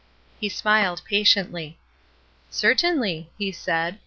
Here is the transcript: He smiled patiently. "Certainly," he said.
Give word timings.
He 0.39 0.49
smiled 0.49 1.03
patiently. 1.05 1.77
"Certainly," 2.49 3.29
he 3.37 3.51
said. 3.51 3.99